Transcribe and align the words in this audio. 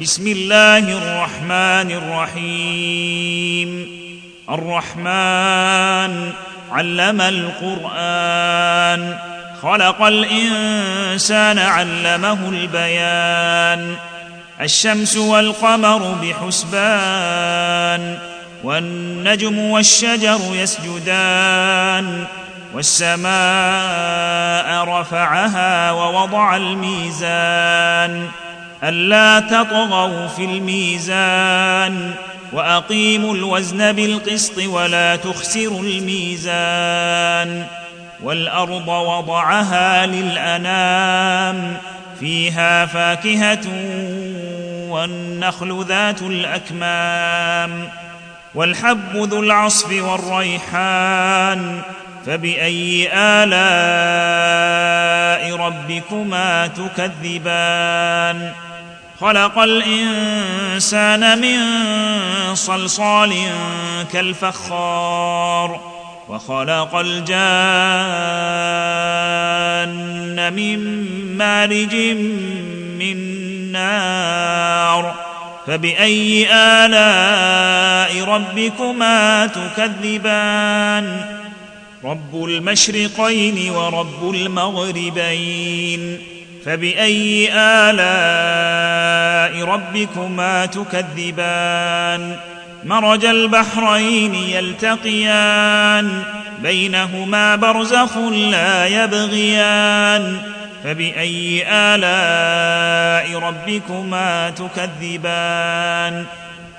بسم 0.00 0.26
الله 0.26 0.78
الرحمن 0.78 1.90
الرحيم. 1.90 3.88
الرحمن 4.50 6.32
علم 6.72 7.20
القرآن 7.20 9.14
خلق 9.62 10.02
الإنسان 10.02 11.58
علمه 11.58 12.48
البيان. 12.48 13.96
الشمس 14.60 15.16
والقمر 15.16 16.14
بحسبان 16.22 18.18
والنجم 18.64 19.58
والشجر 19.58 20.40
يسجدان 20.52 22.24
والسماء 22.74 23.28
رفعها 24.84 25.90
ووضع 25.90 26.56
الميزان. 26.56 28.28
ألا 28.84 29.40
تطغوا 29.40 30.26
في 30.26 30.44
الميزان 30.44 32.14
وأقيموا 32.52 33.34
الوزن 33.34 33.92
بالقسط 33.92 34.58
ولا 34.58 35.16
تخسروا 35.16 35.82
الميزان 35.82 37.66
والأرض 38.22 38.88
وضعها 38.88 40.06
للأنام 40.06 41.76
فيها 42.20 42.86
فاكهة 42.86 43.66
والنخل 44.88 45.84
ذات 45.88 46.22
الأكمام 46.22 47.88
والحب 48.54 49.16
ذو 49.16 49.40
العصف 49.40 50.02
والريحان 50.02 51.82
فبأي 52.26 53.10
آلاء 53.14 53.50
ربكما 55.56 56.66
تكذبان 56.66 58.52
خلق 59.20 59.58
الإنسان 59.58 61.38
من 61.40 61.60
صلصال 62.54 63.34
كالفخار 64.12 65.80
وخلق 66.28 66.94
الجان 66.94 67.32
من 70.52 70.78
مارج 71.36 71.94
من 72.98 73.16
نار 73.72 75.14
فبأي 75.66 76.48
آلاء 76.52 78.24
ربكما 78.24 79.46
تكذبان؟ 79.46 81.24
رب 82.04 82.44
المشرقين 82.44 83.70
ورب 83.70 84.34
المغربين. 84.34 86.18
فبأي 86.64 87.50
آلاء 87.54 89.64
ربكما 89.64 90.66
تكذبان؟ 90.66 92.36
مرج 92.84 93.24
البحرين 93.24 94.34
يلتقيان 94.34 96.22
بينهما 96.62 97.56
برزخ 97.56 98.16
لا 98.32 98.86
يبغيان. 98.86 100.38
فبأي 100.84 101.64
آلاء 101.68 103.38
ربكما 103.38 104.50
تكذبان؟ 104.50 106.24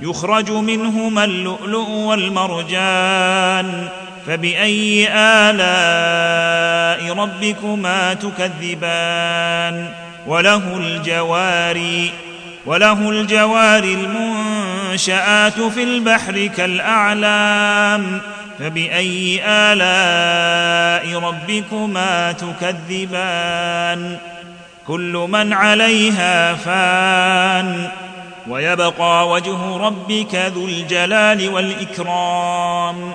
يخرج 0.00 0.50
منهما 0.50 1.24
اللؤلؤ 1.24 1.90
والمرجان. 1.90 3.88
فبأي 4.26 5.08
آلاء 5.12 7.16
ربكما 7.16 8.14
تكذبان؟ 8.14 9.88
وله 10.26 10.76
الجواري 10.76 12.12
وله 12.66 13.10
الجوار 13.10 13.84
المنشآت 13.84 15.60
في 15.60 15.82
البحر 15.82 16.46
كالأعلام. 16.46 18.20
فبأي 18.58 19.40
آلاء 19.46 21.20
ربكما 21.20 22.32
تكذبان؟ 22.32 24.18
كل 24.86 25.26
من 25.30 25.52
عليها 25.52 26.54
فان. 26.54 27.88
ويبقى 28.48 29.28
وجه 29.28 29.76
ربك 29.76 30.34
ذو 30.34 30.66
الجلال 30.66 31.48
والإكرام. 31.48 33.14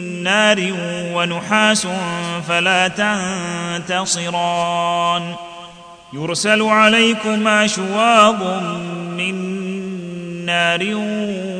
نار 0.23 0.73
ونحاس 1.13 1.87
فلا 2.47 2.87
تنتصران. 3.87 5.33
يرسل 6.13 6.61
عليكما 6.61 7.67
شواظ 7.67 8.43
من 9.17 9.35
نار 10.45 10.79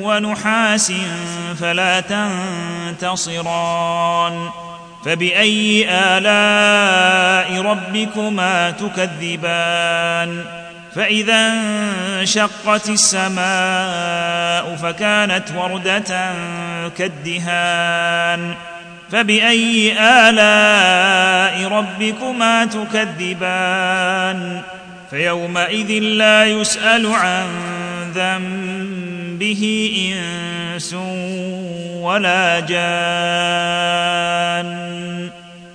ونحاس 0.03 0.91
فلا 1.59 1.99
تنتصران. 2.99 4.49
فبأي 5.05 5.85
آلاء 5.89 7.61
ربكما 7.61 8.71
تكذبان؟ 8.71 10.60
فإذا 10.95 11.53
انشقت 12.19 12.89
السماء 12.89 14.75
فكانت 14.75 15.43
وردة 15.55 16.33
كالدهان. 16.97 18.53
فبأي 19.11 19.93
آلاء 19.99 21.67
ربكما 21.67 22.65
تكذبان؟ 22.65 24.61
فيومئذ 25.09 25.91
لا 25.99 26.45
يسأل 26.45 27.07
عن 27.07 27.45
ذنبه 28.15 29.91
إنس 30.13 30.93
ولا 32.01 32.59
جان. 32.59 33.51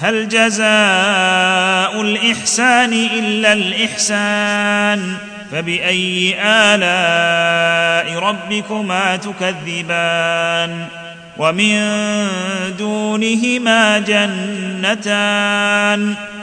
هل 0.00 0.28
جزاء 0.28 2.00
الإحسان 2.00 2.92
إلا 2.92 3.52
الإحسان؟ 3.52 5.14
فبأي 5.52 6.36
آلاء 6.42 8.18
ربكما 8.18 9.16
تكذبان؟ 9.16 10.86
ومن 11.36 11.96
دونهما 12.78 13.98
جنتان؟ 13.98 15.34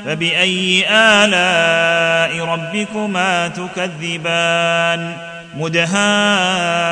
فبأي 0.06 0.86
آلاء 0.90 2.46
ربكما 2.46 3.48
تكذبان؟ 3.48 5.13
مدهامتان 5.58 6.86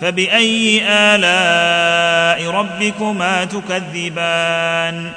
فبأي 0.00 0.82
آلاء 0.88 2.50
ربكما 2.50 3.44
تكذبان؟ 3.44 5.10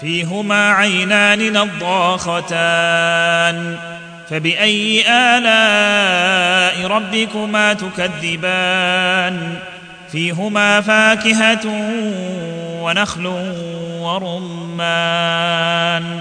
فيهما 0.00 0.70
عينان 0.70 1.52
نضاختان. 1.52 2.38
فبأي 4.30 5.04
آلاء 5.08 6.86
ربكما 6.86 7.72
تكذبان؟ 7.72 9.54
فيهما 10.12 10.80
فاكهة 10.80 11.66
ونخل 12.82 13.26
ورمان. 14.00 16.20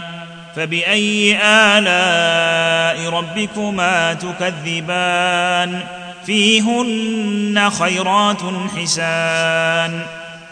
فبأي 0.55 1.37
آلاء 1.43 3.09
ربكما 3.09 4.13
تكذبان؟ 4.13 5.81
فيهن 6.25 7.69
خيرات 7.79 8.41
حسان 8.77 10.01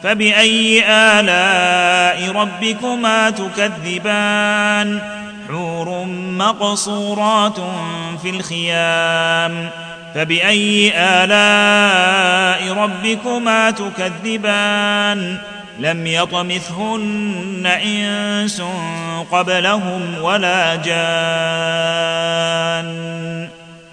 فبأي 0.04 0.84
آلاء 0.90 2.32
ربكما 2.32 3.30
تكذبان 3.30 5.02
حور 5.50 6.06
مقصورات 6.38 7.58
في 8.22 8.30
الخيام 8.30 9.70
فبأي 10.16 10.94
آلاء 10.96 12.74
ربكما 12.74 13.72
تكذبان 13.72 15.38
لم 15.80 16.08
يطمثهن 16.08 17.66
إنس 17.66 18.64
قبلهم 19.32 20.22
ولا 20.22 20.76
جان 20.76 22.02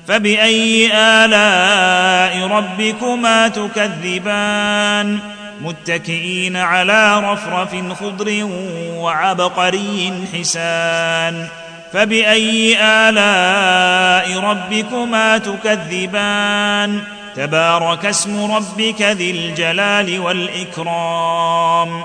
فبأي 0.08 0.90
آلاء 0.94 2.46
ربكما 2.46 3.48
تكذبان؟ 3.48 5.18
متكئين 5.60 6.56
على 6.56 7.32
رفرف 7.32 7.92
خضر 8.00 8.48
وعبقري 8.94 10.12
حسان. 10.34 11.46
فبأي 11.92 12.76
آلاء 12.82 14.38
ربكما 14.40 15.38
تكذبان؟ 15.38 17.02
تبارك 17.36 18.06
اسم 18.06 18.52
ربك 18.52 19.02
ذي 19.02 19.30
الجلال 19.30 20.20
والإكرام. 20.20 22.04